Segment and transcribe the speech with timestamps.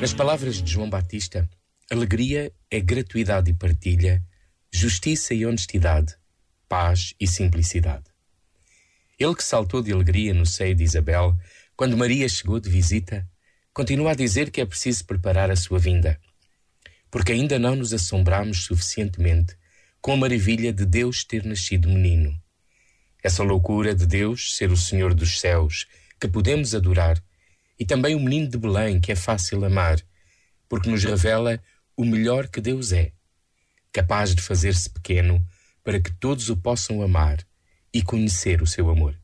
[0.00, 1.46] Nas palavras de João Batista,
[1.90, 4.22] alegria é gratuidade e partilha,
[4.72, 6.16] justiça e honestidade,
[6.66, 8.04] paz e simplicidade.
[9.18, 11.36] Ele que saltou de alegria no seio de Isabel,
[11.76, 13.28] quando Maria chegou de visita,
[13.70, 16.18] continua a dizer que é preciso preparar a sua vinda,
[17.10, 19.58] porque ainda não nos assombramos suficientemente
[20.00, 22.42] com a maravilha de Deus ter nascido menino.
[23.24, 25.86] Essa loucura de Deus ser o Senhor dos céus,
[26.20, 27.24] que podemos adorar,
[27.80, 29.98] e também o menino de Belém, que é fácil amar,
[30.68, 31.58] porque nos revela
[31.96, 33.12] o melhor que Deus é,
[33.90, 35.42] capaz de fazer-se pequeno
[35.82, 37.38] para que todos o possam amar
[37.94, 39.18] e conhecer o seu amor.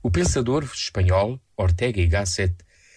[0.00, 2.54] O pensador espanhol Ortega y Gasset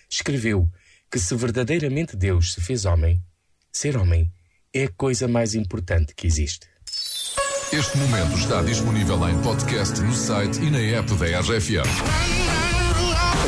[0.08, 0.70] escreveu
[1.10, 3.24] que se verdadeiramente Deus se fez homem,
[3.72, 4.32] ser homem
[4.72, 6.75] é a coisa mais importante que existe.
[7.78, 11.84] Este momento está disponível em podcast no site e na app da RFM.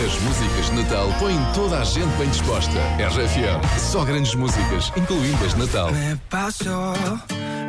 [0.05, 2.78] As músicas de Natal põem toda a gente bem disposta.
[3.00, 5.94] RFM, só grandes músicas, incluindo as de Natal.
[5.94, 6.94] Me paso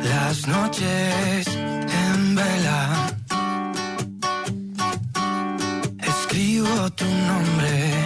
[0.03, 3.07] las noches en vela.
[6.01, 7.98] Escribo tu nombre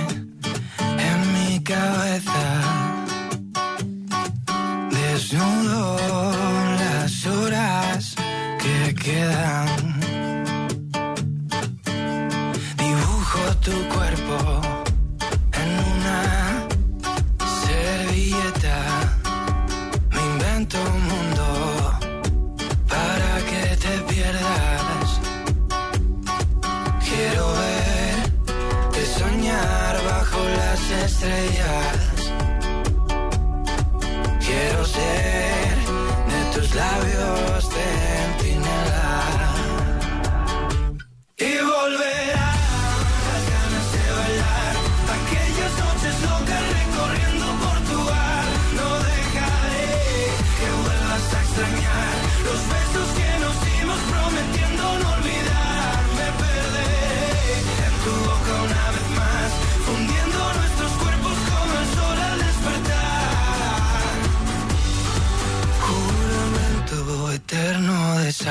[31.23, 31.92] estrellas.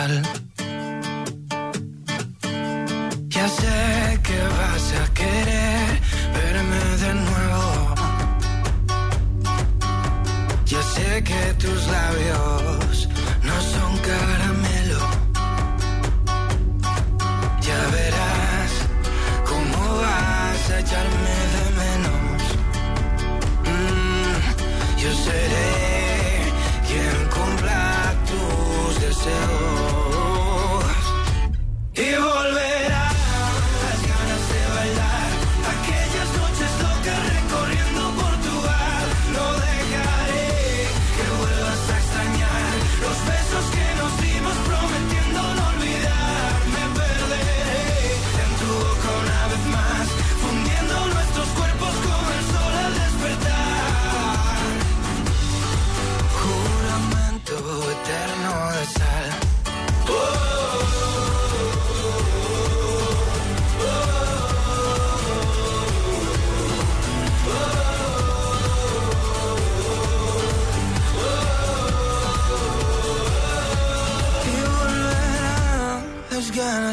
[0.02, 0.08] Ya
[3.48, 6.00] sé que vas a querer
[6.34, 7.94] verme de nuevo.
[10.66, 12.51] Ya sé que tus labios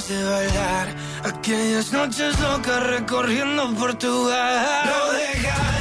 [0.08, 0.88] de bailar.
[1.24, 4.86] Aquellas noches locas recorriendo Portugal.
[4.86, 5.79] No dejaré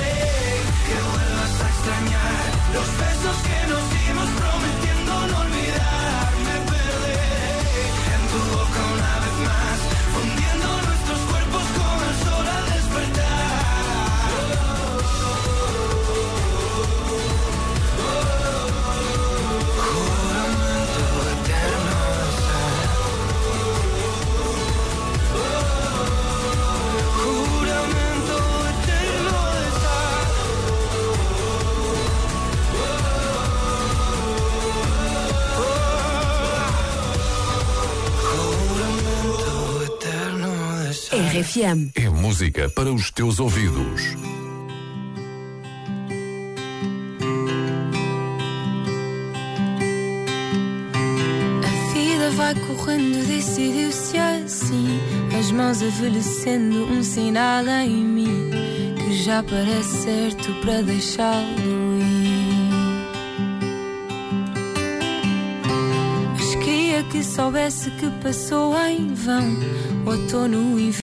[41.29, 41.91] RFM.
[41.95, 44.17] É música para os teus ouvidos.
[51.67, 54.99] A vida vai correndo, decidiu-se assim.
[55.39, 58.51] As mãos envelhecendo, um sinal em mim
[58.97, 62.49] que já parece certo para deixá-lo ir.
[66.33, 69.79] Mas queria que soubesse que passou em vão.
[70.09, 70.91] Outono e